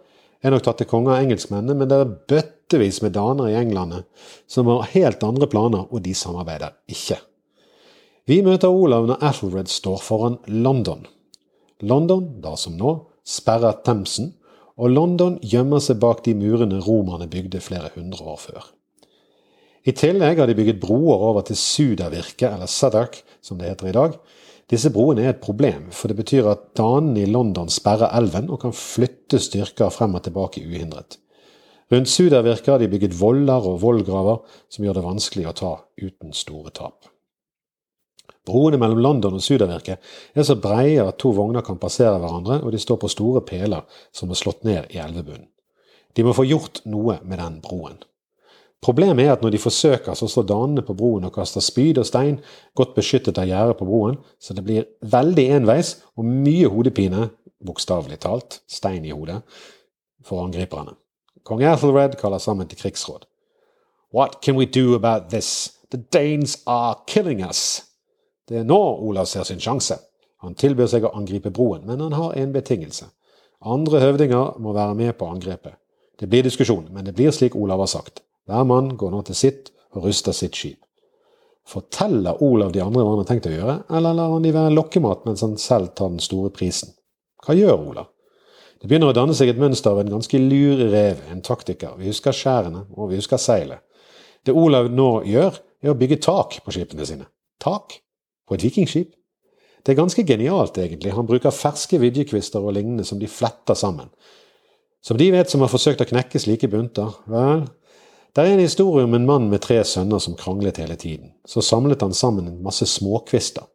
er 0.43 0.51
nok 0.51 0.63
tatt 0.65 0.81
til 0.81 0.89
konge 0.89 1.13
av 1.13 1.23
engelskmennene, 1.23 1.75
men 1.79 1.89
det 1.89 1.99
er 1.99 2.15
bøttevis 2.31 3.01
med 3.03 3.15
daner 3.15 3.51
i 3.51 3.57
Englandet 3.59 4.07
som 4.49 4.67
har 4.71 4.89
helt 4.93 5.23
andre 5.23 5.47
planer, 5.49 5.87
og 5.89 6.03
de 6.03 6.15
samarbeider 6.17 6.75
ikke. 6.91 7.19
Vi 8.27 8.39
møter 8.43 8.71
Olav 8.71 9.07
når 9.07 9.23
Athelred 9.23 9.71
står 9.71 9.99
foran 10.03 10.37
London. 10.47 11.07
London, 11.83 12.29
da 12.43 12.55
som 12.59 12.77
nå, 12.79 12.95
sperrer 13.27 13.79
Themsen, 13.83 14.33
og 14.77 14.89
London 14.89 15.37
gjemmer 15.45 15.81
seg 15.83 15.99
bak 16.01 16.23
de 16.25 16.33
murene 16.37 16.79
romerne 16.81 17.27
bygde 17.29 17.61
flere 17.61 17.91
hundre 17.95 18.25
år 18.33 18.39
før. 18.41 18.69
I 19.83 19.91
tillegg 19.91 20.39
har 20.39 20.47
de 20.47 20.55
bygget 20.55 20.79
broer 20.79 21.25
over 21.29 21.43
til 21.43 21.59
Sudavirke, 21.59 22.47
eller 22.47 22.71
Sadak, 22.71 23.19
som 23.43 23.59
det 23.59 23.69
heter 23.73 23.91
i 23.91 23.95
dag. 23.97 24.15
Disse 24.71 24.89
broene 24.95 25.25
er 25.25 25.33
et 25.33 25.43
problem, 25.43 25.89
for 25.91 26.07
det 26.07 26.17
betyr 26.21 26.47
at 26.49 26.69
danene 26.79 27.25
i 27.25 27.29
London 27.29 27.69
sperrer 27.69 28.15
elven 28.15 28.47
og 28.49 28.61
kan 28.63 28.73
flytte 28.73 29.41
styrker 29.43 29.91
frem 29.91 30.15
og 30.15 30.23
tilbake 30.23 30.63
uhindret. 30.63 31.19
Rundt 31.91 32.09
Sudavirke 32.09 32.71
har 32.71 32.79
de 32.79 32.87
bygget 32.89 33.17
voller 33.19 33.67
og 33.69 33.81
vollgraver 33.83 34.39
som 34.71 34.87
gjør 34.87 34.97
det 34.97 35.05
vanskelig 35.05 35.49
å 35.49 35.57
ta 35.59 35.73
uten 35.99 36.31
store 36.33 36.71
tap. 36.71 37.12
Broene 38.43 38.77
mellom 38.79 38.99
London 38.99 39.37
og 39.37 39.43
Sudavirke 39.43 39.97
er 40.35 40.45
så 40.47 40.57
breie 40.59 41.03
at 41.03 41.19
to 41.21 41.31
vogner 41.35 41.63
kan 41.63 41.79
passere 41.79 42.17
hverandre, 42.19 42.59
og 42.63 42.73
de 42.73 42.79
står 42.81 42.99
på 42.99 43.11
store 43.11 43.43
peler 43.47 43.85
som 44.11 44.31
er 44.31 44.39
slått 44.39 44.65
ned 44.67 44.91
i 44.91 44.99
elvebunnen. 44.99 45.47
De 46.13 46.25
må 46.25 46.33
få 46.35 46.43
gjort 46.45 46.83
noe 46.85 47.17
med 47.23 47.39
den 47.39 47.61
broen. 47.63 48.01
Problemet 48.83 49.23
er 49.23 49.31
at 49.31 49.43
når 49.45 49.53
de 49.55 49.61
forsøker, 49.63 50.13
så 50.13 50.27
står 50.27 50.43
danene 50.49 50.83
på 50.83 50.95
broen 50.97 51.23
og 51.23 51.33
kaster 51.37 51.63
spyd 51.63 52.01
og 52.01 52.05
stein, 52.05 52.41
godt 52.75 52.91
beskyttet 52.97 53.39
av 53.39 53.47
gjerdet 53.47 53.77
på 53.79 53.87
broen, 53.87 54.17
så 54.43 54.53
det 54.53 54.65
blir 54.67 54.89
veldig 54.99 55.45
enveis 55.57 55.95
og 56.19 56.27
mye 56.27 56.67
hodepine, 56.67 57.29
bokstavelig 57.63 58.19
talt, 58.25 58.59
stein 58.67 59.07
i 59.07 59.15
hodet, 59.15 59.39
for 60.27 60.43
angriperne. 60.43 60.97
Kong 61.47 61.63
Athelred 61.63 62.19
kaller 62.19 62.43
sammen 62.43 62.67
til 62.67 62.79
krigsråd. 62.79 63.23
What 64.13 64.41
can 64.43 64.59
we 64.59 64.65
do 64.65 64.95
about 64.95 65.31
this? 65.31 65.79
The 65.91 65.97
Danes 65.97 66.61
are 66.67 66.99
killing 67.07 67.41
us. 67.41 67.92
Det 68.49 68.59
er 68.59 68.67
nå 68.67 68.79
Olav 69.07 69.25
ser 69.29 69.47
sin 69.47 69.61
sjanse. 69.63 69.97
Han 70.43 70.57
tilbyr 70.59 70.89
seg 70.91 71.05
å 71.07 71.13
angripe 71.15 71.51
broen, 71.55 71.85
men 71.87 72.01
han 72.03 72.15
har 72.17 72.35
en 72.39 72.51
betingelse. 72.51 73.07
Andre 73.63 74.01
høvdinger 74.03 74.59
må 74.59 74.73
være 74.75 74.95
med 74.99 75.15
på 75.17 75.29
angrepet. 75.31 75.77
Det 76.19 76.27
blir 76.29 76.43
diskusjon, 76.43 76.89
men 76.91 77.05
det 77.07 77.15
blir 77.15 77.31
slik 77.31 77.55
Olav 77.55 77.79
har 77.85 77.91
sagt. 77.91 78.21
Hver 78.47 78.65
mann 78.67 78.97
går 78.99 79.13
nå 79.13 79.21
til 79.27 79.37
sitt 79.39 79.71
og 79.95 80.03
ruster 80.09 80.35
sitt 80.35 80.57
skip. 80.59 80.81
Forteller 81.63 82.41
Olav 82.43 82.73
de 82.75 82.81
andre 82.83 83.05
hva 83.05 83.13
han 83.13 83.21
har 83.21 83.29
tenkt 83.29 83.47
å 83.47 83.53
gjøre, 83.53 83.77
eller 83.95 84.17
lar 84.17 84.33
han 84.35 84.43
de 84.43 84.51
være 84.51 84.75
lokkemat 84.75 85.23
mens 85.27 85.45
han 85.45 85.55
selv 85.61 85.93
tar 85.95 86.11
den 86.11 86.23
store 86.23 86.51
prisen? 86.51 86.91
Hva 87.45 87.55
gjør 87.55 87.77
Olav? 87.77 88.09
Det 88.83 88.89
begynner 88.91 89.13
å 89.13 89.15
danne 89.15 89.35
seg 89.37 89.53
et 89.53 89.59
mønster 89.61 89.93
av 89.93 90.01
en 90.01 90.11
ganske 90.11 90.39
lur 90.43 90.81
rev, 90.91 91.21
en 91.31 91.39
taktiker. 91.41 91.95
Vi 91.95 92.09
husker 92.11 92.35
skjærene, 92.35 92.83
og 92.99 93.13
vi 93.13 93.21
husker 93.21 93.39
seilet. 93.39 93.79
Det 94.43 94.51
Olav 94.51 94.89
nå 94.91 95.21
gjør, 95.23 95.55
er 95.83 95.93
å 95.93 95.99
bygge 95.99 96.19
tak 96.23 96.57
på 96.65 96.73
skipene 96.75 97.07
sine. 97.07 97.29
Tak? 97.63 97.95
På 98.47 98.57
et 98.57 98.65
vikingskip. 98.65 99.13
Det 99.83 99.91
er 99.91 99.99
ganske 99.99 100.23
genialt, 100.23 100.77
egentlig. 100.79 101.11
Han 101.15 101.27
bruker 101.27 101.51
ferske 101.51 101.99
vidjekvister 101.99 102.63
og 102.63 102.75
lignende 102.77 103.03
som 103.07 103.19
de 103.19 103.27
fletter 103.27 103.75
sammen. 103.75 104.11
Som 105.03 105.19
de 105.19 105.27
vet 105.33 105.51
som 105.51 105.63
har 105.63 105.71
forsøkt 105.71 106.01
å 106.03 106.07
knekke 106.07 106.39
slike 106.39 106.69
bunter, 106.71 107.11
vel, 107.27 107.65
det 108.33 108.41
er 108.41 108.55
en 108.55 108.63
historie 108.63 109.05
om 109.05 109.13
en 109.13 109.27
mann 109.27 109.49
med 109.51 109.61
tre 109.61 109.81
sønner 109.85 110.21
som 110.23 110.37
kranglet 110.39 110.79
hele 110.81 110.95
tiden. 110.97 111.33
Så 111.45 111.61
samlet 111.61 112.01
han 112.01 112.15
sammen 112.17 112.47
en 112.47 112.63
masse 112.65 112.87
småkvister. 112.89 113.67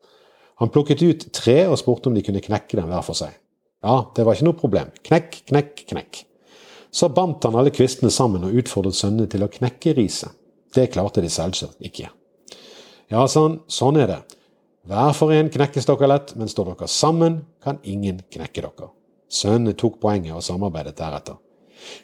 Han 0.59 0.73
plukket 0.75 1.05
ut 1.05 1.29
tre 1.37 1.61
og 1.69 1.79
spurte 1.79 2.11
om 2.11 2.17
de 2.17 2.25
kunne 2.27 2.43
knekke 2.43 2.81
dem 2.81 2.89
hver 2.91 3.05
for 3.07 3.15
seg. 3.15 3.37
Ja, 3.85 4.09
det 4.17 4.25
var 4.27 4.35
ikke 4.35 4.49
noe 4.49 4.59
problem. 4.59 4.91
Knekk, 5.07 5.45
knekk, 5.53 5.85
knekk. 5.93 6.25
Så 6.91 7.11
bandt 7.15 7.45
han 7.47 7.55
alle 7.61 7.71
kvistene 7.71 8.11
sammen 8.11 8.49
og 8.49 8.57
utfordret 8.59 8.97
sønnene 8.99 9.29
til 9.31 9.45
å 9.45 9.53
knekke 9.53 9.95
riset. 9.95 10.33
Det 10.75 10.89
klarte 10.91 11.23
de 11.23 11.31
selvsagt 11.31 11.79
ikke. 11.85 12.09
Ja, 13.13 13.29
sånn, 13.31 13.61
sånn 13.71 14.01
er 14.01 14.11
det. 14.11 14.19
Hver 14.89 15.13
for 15.13 15.35
en 15.37 15.51
knekkes 15.53 15.85
dere 15.85 16.09
lett, 16.09 16.31
men 16.41 16.49
står 16.49 16.71
dere 16.71 16.87
sammen, 16.89 17.43
kan 17.61 17.77
ingen 17.85 18.23
knekke 18.33 18.63
dere. 18.65 18.89
Sønnene 19.29 19.75
tok 19.77 19.99
poenget 20.01 20.33
og 20.33 20.45
samarbeidet 20.47 20.95
deretter. 20.97 21.37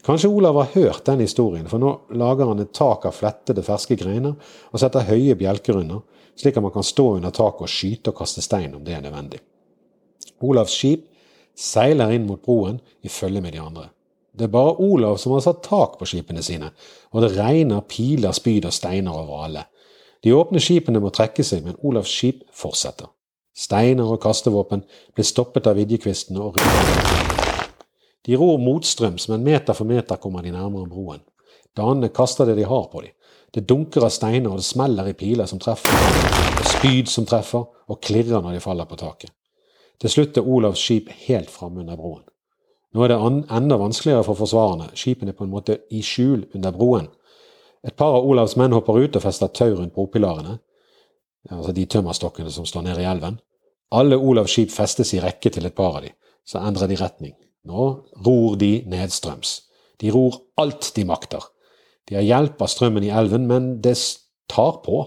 Kanskje 0.04 0.28
Olav 0.28 0.58
har 0.60 0.74
hørt 0.74 1.06
den 1.06 1.22
historien, 1.24 1.64
for 1.70 1.80
nå 1.80 1.94
lager 2.12 2.50
han 2.50 2.60
et 2.60 2.74
tak 2.76 3.06
av 3.08 3.16
flettede, 3.16 3.64
ferske 3.64 3.96
greiner 3.96 4.36
og 4.70 4.82
setter 4.82 5.08
høye 5.08 5.32
bjelker 5.40 5.80
under, 5.80 6.04
slik 6.36 6.58
at 6.58 6.66
man 6.66 6.74
kan 6.74 6.84
stå 6.84 7.14
under 7.16 7.32
taket 7.32 7.64
og 7.64 7.72
skyte 7.72 8.12
og 8.12 8.20
kaste 8.20 8.44
stein 8.44 8.76
om 8.76 8.84
det 8.84 8.98
er 8.98 9.02
nødvendig. 9.06 9.40
Olavs 10.44 10.76
skip 10.76 11.08
seiler 11.56 12.12
inn 12.12 12.28
mot 12.28 12.42
broen 12.44 12.82
i 13.00 13.08
følge 13.08 13.40
med 13.40 13.56
de 13.56 13.64
andre. 13.64 13.88
Det 14.34 14.48
er 14.48 14.52
bare 14.52 14.76
Olav 14.82 15.16
som 15.22 15.32
har 15.32 15.44
satt 15.46 15.64
tak 15.64 15.96
på 15.96 16.08
skipene 16.10 16.42
sine, 16.44 16.68
og 17.14 17.24
det 17.24 17.36
regner 17.38 17.86
piler, 17.88 18.34
spyd 18.36 18.68
og 18.68 18.76
steiner 18.76 19.14
over 19.14 19.46
alle. 19.46 19.64
De 20.24 20.32
åpne 20.32 20.60
skipene 20.62 21.02
må 21.04 21.10
trekke 21.12 21.44
seg, 21.44 21.66
men 21.66 21.76
Olavs 21.84 22.08
skip 22.08 22.46
fortsetter. 22.56 23.10
Steiner 23.54 24.08
og 24.08 24.22
kastevåpen 24.22 24.82
blir 25.14 25.26
stoppet 25.28 25.68
av 25.68 25.76
vidjekvistene 25.76 26.40
og 26.40 26.56
rygger. 26.56 27.68
De 28.24 28.38
ror 28.40 28.56
motstrøms, 28.58 29.28
men 29.28 29.44
meter 29.44 29.76
for 29.76 29.84
meter 29.84 30.16
kommer 30.16 30.42
de 30.42 30.54
nærmere 30.54 30.88
broen. 30.88 31.20
Danene 31.76 32.08
kaster 32.08 32.48
det 32.48 32.56
de 32.56 32.64
har 32.64 32.88
på 32.88 33.04
dem. 33.04 33.12
Det 33.54 33.66
dunker 33.68 34.06
av 34.06 34.10
steiner, 34.10 34.48
og 34.50 34.58
det 34.62 34.66
smeller 34.66 35.10
i 35.10 35.14
piler 35.14 35.46
som 35.46 35.60
treffer, 35.62 35.92
spyd 36.72 37.10
som 37.12 37.26
treffer, 37.28 37.68
og 37.86 38.00
klirrer 38.00 38.40
når 38.40 38.56
de 38.56 38.62
faller 38.64 38.88
på 38.88 38.98
taket. 38.98 39.30
Til 40.00 40.10
slutt 40.10 40.40
er 40.40 40.48
Olavs 40.48 40.80
skip 40.80 41.12
helt 41.28 41.52
framme 41.52 41.84
under 41.84 42.00
broen. 42.00 42.24
Nå 42.94 43.04
er 43.04 43.12
det 43.12 43.20
enda 43.52 43.76
vanskeligere 43.78 44.24
for 44.24 44.38
forsvarerne. 44.38 44.88
Skipene 44.96 45.34
er 45.34 45.38
på 45.38 45.44
en 45.44 45.52
måte 45.52 45.78
i 45.90 46.00
skjul 46.02 46.46
under 46.54 46.74
broen. 46.74 47.08
Et 47.84 47.96
par 47.96 48.16
av 48.16 48.26
Olavs 48.26 48.56
menn 48.56 48.72
hopper 48.72 48.96
ut 49.04 49.16
og 49.18 49.24
fester 49.24 49.50
tau 49.52 49.74
rundt 49.76 49.94
bropilarene, 49.94 50.58
altså 51.52 51.74
de 51.76 51.84
tømmerstokkene 51.92 52.52
som 52.52 52.66
står 52.68 52.86
nede 52.86 53.04
i 53.04 53.08
elven. 53.08 53.36
Alle 53.94 54.16
Olavs 54.16 54.54
skip 54.54 54.72
festes 54.72 55.12
i 55.14 55.20
rekke 55.22 55.52
til 55.52 55.68
et 55.68 55.76
par 55.76 55.98
av 55.98 56.06
de, 56.06 56.14
så 56.48 56.62
endrer 56.64 56.88
de 56.90 56.98
retning. 57.00 57.34
Nå 57.68 57.88
ror 58.24 58.56
de 58.60 58.72
nedstrøms. 58.88 59.58
De 60.00 60.10
ror 60.12 60.40
alt 60.60 60.90
de 60.96 61.04
makter. 61.08 61.44
De 62.08 62.16
har 62.18 62.24
hjelp 62.24 62.60
av 62.60 62.72
strømmen 62.72 63.04
i 63.04 63.12
elven, 63.12 63.46
men 63.48 63.68
det 63.84 63.96
tar 64.50 64.80
på. 64.84 65.04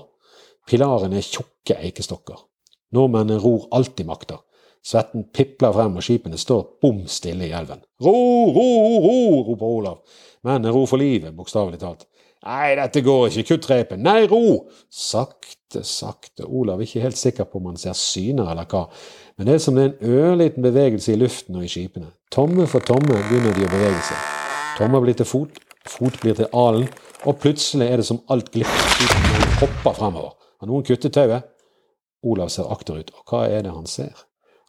Pilarene 0.70 1.20
er 1.20 1.26
tjukke 1.26 1.78
eikestokker. 1.82 2.40
Nordmennene 2.96 3.42
ror 3.44 3.68
alt 3.76 3.96
de 3.98 4.06
makter. 4.08 4.40
Svetten 4.86 5.28
pipler 5.36 5.74
frem, 5.76 5.98
og 6.00 6.06
skipene 6.06 6.40
står 6.40 6.64
bom 6.82 7.04
stille 7.12 7.50
i 7.50 7.54
elven. 7.56 7.82
Ro, 8.02 8.14
ro, 8.56 8.68
ro, 9.04 9.18
roper 9.50 9.68
Olav. 9.68 10.22
Mennene 10.48 10.72
ror 10.74 10.88
for 10.90 11.02
livet, 11.02 11.36
bokstavelig 11.36 11.82
talt. 11.82 12.08
Nei, 12.48 12.78
dette 12.80 13.02
går 13.04 13.26
ikke, 13.28 13.44
kutt 13.50 13.66
reipen. 13.68 14.04
Nei, 14.06 14.22
ro! 14.32 14.70
Sakte, 14.88 15.82
sakte. 15.84 16.46
Olav 16.48 16.80
er 16.80 16.88
ikke 16.88 17.04
helt 17.04 17.20
sikker 17.20 17.48
på 17.50 17.60
om 17.60 17.66
han 17.74 17.80
ser 17.82 17.96
syner 17.98 18.54
eller 18.54 18.68
hva, 18.72 18.86
men 19.36 19.50
det 19.50 19.58
er 19.58 19.64
som 19.66 19.76
det 19.76 19.84
er 19.84 19.90
en 19.90 20.14
ørliten 20.22 20.64
bevegelse 20.64 21.12
i 21.12 21.20
luften 21.20 21.58
og 21.60 21.66
i 21.68 21.72
skipene. 21.72 22.14
Tomme 22.32 22.70
for 22.72 22.86
tomme 22.88 23.20
begynner 23.28 23.52
de 23.58 23.66
å 23.68 23.72
bevege 23.74 24.00
seg. 24.08 24.30
Tommer 24.78 25.04
blir 25.04 25.18
til 25.20 25.28
fot, 25.28 25.60
fot 25.92 26.16
blir 26.24 26.38
til 26.38 26.48
alen, 26.56 26.88
og 27.28 27.42
plutselig 27.44 27.90
er 27.90 28.00
det 28.00 28.08
som 28.08 28.22
alt 28.32 28.52
glipper. 28.54 28.88
han 29.34 29.58
hopper 29.64 29.98
fremover. 29.98 30.38
Har 30.62 30.72
noen 30.72 30.86
kuttet 30.88 31.18
tauet? 31.18 31.50
Olav 32.24 32.54
ser 32.54 32.72
akterut, 32.72 33.12
og 33.12 33.28
hva 33.28 33.44
er 33.52 33.68
det 33.68 33.74
han 33.76 33.90
ser? 33.92 34.14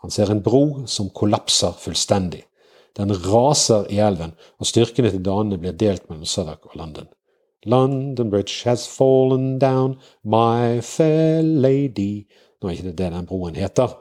Han 0.02 0.10
ser 0.14 0.32
en 0.34 0.42
bro 0.42 0.82
som 0.86 1.12
kollapser 1.14 1.78
fullstendig. 1.78 2.42
Den 2.98 3.14
raser 3.14 3.86
i 3.94 4.02
elven, 4.02 4.34
og 4.58 4.66
styrkene 4.66 5.14
til 5.14 5.22
danene 5.22 5.60
blir 5.62 5.78
delt 5.78 6.08
mellom 6.10 6.26
Sødak 6.26 6.66
og 6.66 6.74
London. 6.80 7.06
London 7.68 8.30
Bridge 8.32 8.64
has 8.64 8.86
fallen 8.88 9.58
down, 9.62 9.98
my 10.24 10.80
fair 10.84 11.42
lady 11.42 12.26
Nå 12.58 12.68
er 12.68 12.74
ikke 12.74 12.88
det 12.88 12.98
det 12.98 13.12
den 13.14 13.26
broen 13.28 13.54
heter. 13.54 13.92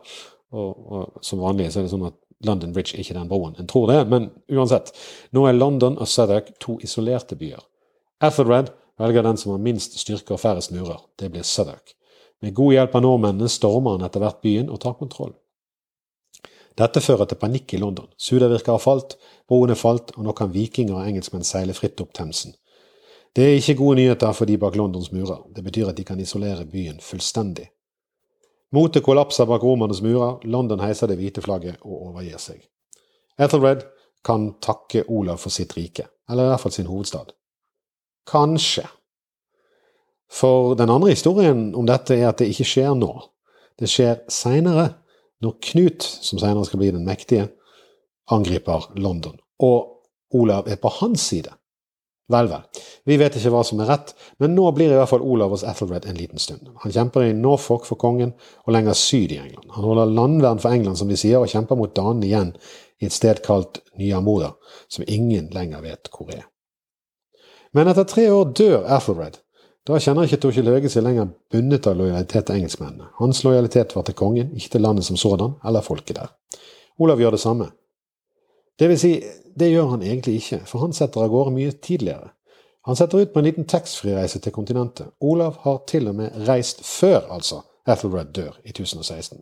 Og, 0.49 0.91
og 0.91 1.19
Som 1.21 1.43
vanlig 1.43 1.69
så 1.69 1.81
er 1.81 1.85
det 1.85 1.91
sånn 1.91 2.07
at 2.07 2.15
London 2.47 2.73
Bridge 2.73 2.95
er 2.95 3.03
ikke 3.03 3.17
den 3.17 3.29
broen. 3.29 3.55
En 3.59 3.69
tror 3.69 3.91
det, 3.91 3.99
men 4.09 4.31
uansett. 4.49 4.89
Nå 5.33 5.45
er 5.45 5.57
London 5.57 5.97
og 5.97 6.09
Southwark 6.09 6.55
to 6.63 6.79
isolerte 6.85 7.37
byer. 7.37 7.61
Ethelred 8.23 8.71
velger 8.97 9.25
den 9.25 9.37
som 9.37 9.53
har 9.53 9.61
minst 9.61 9.97
styrke 10.01 10.33
og 10.33 10.41
færrest 10.41 10.73
murer. 10.73 11.03
Det 11.19 11.29
blir 11.33 11.45
Southwark. 11.45 11.93
Med 12.41 12.53
god 12.57 12.73
hjelp 12.73 12.95
av 12.97 13.05
nordmennene 13.05 13.49
stormer 13.49 13.97
han 13.97 14.05
etter 14.05 14.21
hvert 14.21 14.41
byen 14.45 14.69
og 14.73 14.81
tar 14.81 14.97
kontroll. 14.97 15.33
Dette 16.77 17.01
fører 17.01 17.25
til 17.25 17.39
panikk 17.41 17.73
i 17.73 17.81
London. 17.81 18.05
Sudavirka 18.21 18.75
har 18.75 18.81
falt, 18.81 19.15
broen 19.49 19.73
er 19.73 19.79
falt, 19.79 20.13
og 20.13 20.27
nå 20.27 20.33
kan 20.37 20.53
vikinger 20.53 20.99
og 20.99 21.07
engelskmenn 21.09 21.45
seile 21.45 21.73
fritt 21.73 22.01
opp 22.03 22.13
Themsen. 22.13 22.53
Det 23.35 23.43
er 23.45 23.57
ikke 23.57 23.77
gode 23.77 23.99
nyheter 23.99 24.31
for 24.33 24.49
de 24.49 24.57
bak 24.57 24.75
Londons 24.75 25.11
murer. 25.11 25.43
Det 25.55 25.63
betyr 25.63 25.91
at 25.91 25.97
de 25.97 26.03
kan 26.03 26.19
isolere 26.19 26.65
byen 26.65 26.99
fullstendig. 27.01 27.69
Motet 28.71 29.03
kollapser 29.03 29.45
bak 29.47 29.63
romernes 29.63 30.01
murer, 30.01 30.41
London 30.43 30.81
heiser 30.83 31.07
det 31.07 31.17
hvite 31.19 31.41
flagget 31.41 31.77
og 31.81 32.09
overgir 32.09 32.41
seg. 32.41 32.59
Ethelred 33.39 33.85
kan 34.25 34.49
takke 34.61 35.05
Olav 35.07 35.39
for 35.39 35.53
sitt 35.53 35.75
rike, 35.77 36.07
eller 36.29 36.47
i 36.47 36.51
hvert 36.51 36.63
fall 36.65 36.75
sin 36.75 36.89
hovedstad. 36.89 37.31
Kanskje. 38.27 38.83
For 40.27 40.75
den 40.75 40.91
andre 40.91 41.13
historien 41.13 41.69
om 41.75 41.87
dette 41.87 42.17
er 42.17 42.31
at 42.31 42.41
det 42.41 42.49
ikke 42.51 42.67
skjer 42.67 42.97
nå. 42.97 43.11
Det 43.79 43.87
skjer 43.87 44.25
seinere, 44.33 44.89
når 45.39 45.59
Knut, 45.69 46.03
som 46.03 46.41
senere 46.41 46.65
skal 46.65 46.81
bli 46.81 46.91
den 46.91 47.05
mektige, 47.07 47.47
angriper 48.33 48.89
London. 48.97 49.37
Og 49.63 50.03
Olav 50.35 50.67
er 50.67 50.79
på 50.81 50.91
hans 50.99 51.29
side. 51.29 51.53
Vel, 52.27 52.49
vel. 52.51 52.83
Vi 53.07 53.15
vet 53.15 53.37
ikke 53.39 53.53
hva 53.53 53.61
som 53.63 53.79
er 53.79 53.87
rett, 53.87 54.09
men 54.43 54.51
nå 54.55 54.65
blir 54.75 54.91
i 54.91 54.97
hvert 54.99 55.11
fall 55.13 55.23
Olav 55.23 55.53
hos 55.55 55.63
Ethelred 55.63 56.09
en 56.09 56.17
liten 56.19 56.41
stund. 56.43 56.73
Han 56.83 56.91
kjemper 56.91 57.23
i 57.23 57.35
Norfolk 57.37 57.87
for 57.87 57.99
kongen, 57.99 58.33
og 58.65 58.75
lenger 58.75 58.97
syd 58.99 59.31
i 59.31 59.39
England. 59.39 59.69
Han 59.77 59.87
holder 59.87 60.11
landvern 60.11 60.59
for 60.59 60.75
England, 60.75 60.99
som 60.99 61.07
de 61.07 61.15
sier, 61.19 61.39
og 61.39 61.47
kjemper 61.47 61.79
mot 61.79 61.95
danene 61.95 62.27
igjen 62.27 62.51
i 62.99 63.07
et 63.07 63.15
sted 63.15 63.39
kalt 63.45 63.79
Nyamoda, 63.95 64.51
som 64.91 65.07
ingen 65.07 65.47
lenger 65.55 65.85
vet 65.85 66.11
hvor 66.11 66.33
er. 66.35 66.43
Men 67.71 67.87
etter 67.91 68.07
tre 68.09 68.27
år 68.33 68.51
dør 68.57 68.83
Ethelred. 68.97 69.39
Da 69.87 69.95
kjenner 70.03 70.27
ikke 70.27 70.41
Torkjell 70.43 70.67
Høge 70.67 70.89
seg 70.91 71.05
lenger 71.05 71.29
bundet 71.53 71.87
av 71.87 71.95
lojalitet 71.95 72.49
til 72.49 72.59
engelskmennene. 72.59 73.07
Hans 73.21 73.39
lojalitet 73.47 73.95
var 73.95 74.03
til 74.03 74.17
kongen, 74.19 74.49
ikke 74.57 74.73
til 74.75 74.83
landet 74.83 75.07
som 75.07 75.19
sådan, 75.19 75.55
eller 75.63 75.85
folket 75.85 76.17
der. 76.19 76.33
Olav 76.99 77.21
gjør 77.23 77.37
det 77.37 77.39
samme. 77.39 77.69
Det 78.79 78.89
vil 78.91 78.99
si, 79.01 79.13
det 79.57 79.71
gjør 79.71 79.93
han 79.95 80.05
egentlig 80.05 80.37
ikke, 80.41 80.61
for 80.69 80.85
han 80.85 80.93
setter 80.93 81.23
av 81.23 81.31
gårde 81.33 81.55
mye 81.55 81.73
tidligere. 81.81 82.31
Han 82.87 82.95
setter 82.95 83.25
ut 83.25 83.33
på 83.33 83.41
en 83.41 83.47
liten 83.49 83.67
taxfree-reise 83.67 84.39
til 84.39 84.53
kontinentet. 84.55 85.09
Olav 85.19 85.57
har 85.65 85.81
til 85.89 86.07
og 86.07 86.15
med 86.15 86.35
reist 86.47 86.85
før, 86.85 87.25
altså, 87.35 87.63
Ethelred 87.87 88.33
dør 88.35 88.53
i 88.63 88.69
1016. 88.69 89.41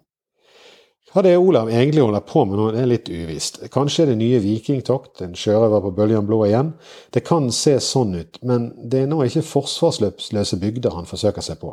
Hva 1.14 1.22
det 1.24 1.32
er 1.32 1.40
Olav 1.40 1.70
egentlig 1.72 2.02
holder 2.04 2.24
på 2.28 2.42
med 2.44 2.58
nå, 2.60 2.66
det 2.74 2.82
er 2.82 2.90
litt 2.90 3.08
uvisst. 3.08 3.62
Kanskje 3.72 4.10
det 4.10 4.18
nye 4.20 4.40
vikingtokt, 4.44 5.22
en 5.24 5.38
sjørøver 5.38 5.84
på 5.86 5.92
bølgen 5.96 6.26
blå 6.28 6.42
igjen. 6.48 6.74
Det 7.16 7.24
kan 7.28 7.48
se 7.56 7.78
sånn 7.80 8.18
ut, 8.18 8.42
men 8.44 8.72
det 8.84 9.04
er 9.04 9.12
nå 9.12 9.22
ikke 9.24 9.46
forsvarsløse 9.48 10.60
bygder 10.60 10.98
han 10.98 11.08
forsøker 11.08 11.46
seg 11.46 11.62
på. 11.62 11.72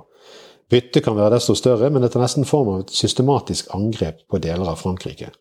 Byttet 0.71 1.03
kan 1.05 1.19
være 1.19 1.39
desto 1.39 1.57
større, 1.59 1.91
men 1.91 2.05
det 2.05 2.13
tar 2.15 2.23
nesten 2.23 2.47
form 2.49 2.71
av 2.75 2.85
et 2.85 2.95
systematisk 2.95 3.73
angrep 3.75 4.23
på 4.31 4.41
deler 4.45 4.71
av 4.71 4.79
Frankrike. 4.79 5.33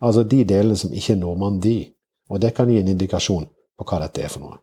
Altså 0.00 0.24
de 0.24 0.44
delene 0.48 0.76
som 0.80 0.92
ikke 0.92 1.14
er 1.14 1.20
Normandie, 1.20 1.92
og 2.30 2.40
det 2.40 2.54
kan 2.56 2.70
gi 2.70 2.80
en 2.80 2.88
indikasjon 2.88 3.46
på 3.78 3.86
hva 3.86 4.00
dette 4.04 4.24
er 4.24 4.32
for 4.32 4.44
noe. 4.44 4.60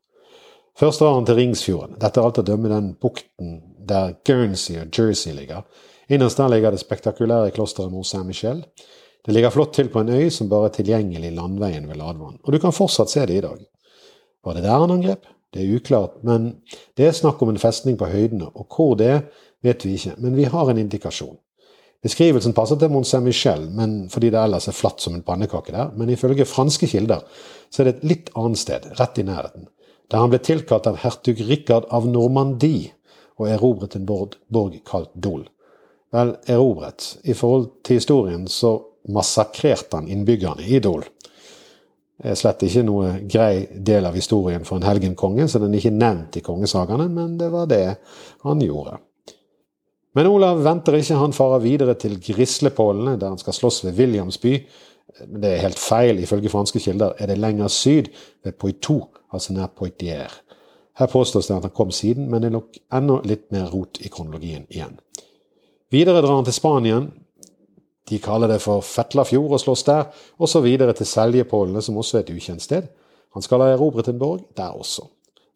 Først 0.77 1.01
drar 1.01 1.15
han 1.15 1.25
til 1.25 1.39
Ringsfjorden. 1.39 1.97
Dette 1.97 2.21
er 2.21 2.27
alt 2.27 2.39
å 2.41 2.45
dømme 2.45 2.69
den 2.69 2.91
bukten 3.01 3.55
der 3.89 4.13
Guernsey 4.25 4.77
og 4.81 4.93
Jersey 4.93 5.33
ligger. 5.33 5.65
Innerst 6.09 6.37
der 6.37 6.51
ligger 6.53 6.71
det 6.71 6.81
spektakulære 6.83 7.53
klosteret 7.55 7.91
Mont 7.91 8.07
Saint-Michel. 8.07 8.61
Det 9.25 9.33
ligger 9.33 9.51
flott 9.51 9.73
til 9.75 9.89
på 9.91 10.03
en 10.03 10.13
øy 10.13 10.29
som 10.31 10.49
bare 10.49 10.69
er 10.69 10.75
tilgjengelig 10.77 11.33
landveien 11.35 11.89
ved 11.89 11.97
Ladvann, 11.99 12.37
og 12.43 12.53
du 12.53 12.59
kan 12.63 12.75
fortsatt 12.75 13.11
se 13.11 13.25
det 13.27 13.41
i 13.41 13.43
dag. 13.43 13.65
Var 14.45 14.55
det 14.55 14.63
der 14.63 14.79
han 14.79 14.93
angrep? 14.93 15.25
Det 15.53 15.63
er 15.63 15.75
uklart, 15.75 16.21
men 16.23 16.61
det 16.95 17.07
er 17.07 17.17
snakk 17.17 17.41
om 17.41 17.49
en 17.51 17.59
festning 17.59 17.97
på 17.99 18.07
høydene, 18.07 18.47
og 18.53 18.67
hvor 18.71 18.95
det 18.99 19.25
vet 19.65 19.83
vi 19.85 19.97
ikke, 19.97 20.15
men 20.21 20.37
vi 20.37 20.45
har 20.47 20.69
en 20.69 20.79
indikasjon. 20.79 21.35
Beskrivelsen 22.05 22.53
passer 22.53 22.77
til 22.77 22.91
Mont 22.93 23.07
Saint-Michel, 23.09 23.65
fordi 24.13 24.29
det 24.33 24.39
ellers 24.39 24.67
er 24.69 24.75
flatt 24.77 25.01
som 25.01 25.15
en 25.17 25.25
pannekake 25.25 25.73
der, 25.73 25.89
men 25.97 26.11
ifølge 26.13 26.45
franske 26.45 26.89
kilder 26.89 27.25
så 27.69 27.81
er 27.81 27.89
det 27.89 27.95
et 27.95 28.07
litt 28.11 28.29
annet 28.37 28.61
sted, 28.61 28.85
rett 28.99 29.17
i 29.17 29.25
nærheten, 29.27 29.65
der 30.11 30.21
han 30.21 30.31
ble 30.31 30.39
tilkalt 30.43 30.87
av 30.87 31.01
hertug 31.01 31.41
Rikard 31.49 31.89
av 31.91 32.05
Normandie 32.07 32.93
og 33.37 33.49
erobret 33.49 33.97
en 33.97 34.05
borg 34.07 34.77
kalt 34.87 35.11
Dol. 35.13 35.43
Vel, 36.13 36.37
erobret. 36.47 37.17
I 37.27 37.35
forhold 37.35 37.67
til 37.85 37.99
historien 37.99 38.45
så 38.47 38.77
massakrerte 39.11 39.99
han 39.99 40.07
innbyggerne 40.11 40.63
i 40.63 40.79
Dol. 40.83 41.03
Det 42.17 42.31
er 42.31 42.39
slett 42.39 42.63
ikke 42.65 42.85
noe 42.87 43.11
grei 43.29 43.67
del 43.69 44.07
av 44.09 44.15
historien 44.17 44.63
for 44.65 44.79
en 44.79 44.87
helgenkonge, 44.87 45.45
så 45.49 45.59
den 45.61 45.75
er 45.75 45.83
ikke 45.83 45.93
nevnt 45.93 46.39
i 46.39 46.45
kongesagaene, 46.45 47.05
men 47.13 47.35
det 47.37 47.51
var 47.53 47.67
det 47.69 47.83
han 48.45 48.63
gjorde. 48.63 48.97
Men 50.17 50.27
Olav 50.31 50.63
venter 50.65 50.95
ikke, 50.97 51.19
han 51.19 51.35
farer 51.35 51.61
videre 51.61 51.93
til 52.01 52.15
Grislepålene, 52.17 53.19
der 53.21 53.35
han 53.35 53.37
skal 53.37 53.53
slåss 53.53 53.83
ved 53.85 53.99
Williamsby. 53.99 54.53
Det 55.21 55.51
er 55.51 55.61
helt 55.61 55.77
feil, 55.77 56.23
ifølge 56.23 56.49
franske 56.49 56.81
kilder 56.81 57.13
er 57.21 57.29
det 57.29 57.37
lenger 57.37 57.69
syd, 57.69 58.09
ved 58.45 58.57
Poitou, 58.57 59.03
altså 59.29 59.53
nær 59.53 59.69
Poitiers. 59.77 60.39
Her 60.97 61.05
påstås 61.11 61.47
det 61.47 61.55
at 61.55 61.67
han 61.67 61.75
kom 61.77 61.91
siden, 61.93 62.31
men 62.31 62.41
det 62.41 62.49
er 62.49 62.55
nok 62.55 62.79
enda 62.97 63.19
litt 63.29 63.45
mer 63.53 63.67
rot 63.69 63.99
i 64.01 64.09
kronologien 64.09 64.65
igjen. 64.73 64.95
Videre 65.93 66.23
drar 66.25 66.39
han 66.39 66.47
til 66.47 66.57
Spanien. 66.57 67.11
De 68.09 68.17
kaller 68.23 68.49
det 68.49 68.57
for 68.63 68.81
Fetlafjord 68.81 69.53
og 69.53 69.61
slåss 69.61 69.85
der, 69.85 70.09
og 70.41 70.49
så 70.49 70.63
videre 70.65 70.97
til 70.97 71.05
Seljepålene, 71.05 71.83
som 71.85 72.01
også 72.01 72.17
er 72.17 72.25
et 72.25 72.33
ukjent 72.33 72.65
sted. 72.65 72.89
Han 73.37 73.45
skal 73.45 73.61
ha 73.61 73.69
erobret 73.75 74.09
en 74.09 74.17
borg 74.17 74.49
der 74.57 74.73
også. 74.73 75.05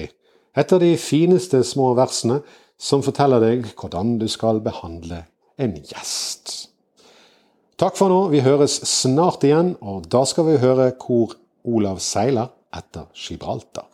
Et 0.56 0.72
av 0.72 0.80
de 0.80 0.92
fineste 1.00 1.62
små 1.64 1.92
versene 1.96 2.40
som 2.76 3.04
forteller 3.04 3.42
deg 3.42 3.72
hvordan 3.76 4.16
du 4.20 4.28
skal 4.28 4.60
behandle 4.64 5.24
en 5.60 5.76
gjest. 5.80 6.68
Takk 7.80 7.96
for 7.98 8.12
nå, 8.12 8.20
vi 8.32 8.40
høres 8.44 8.78
snart 8.88 9.44
igjen, 9.44 9.74
og 9.84 10.08
da 10.12 10.24
skal 10.28 10.48
vi 10.48 10.60
høre 10.62 10.92
hvor 11.00 11.36
Olav 11.66 12.00
seiler 12.04 12.52
etter 12.76 13.08
Gibraltar. 13.12 13.88